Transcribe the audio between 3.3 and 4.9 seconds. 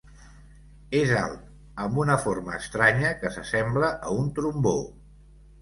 s'assembla a un trombó.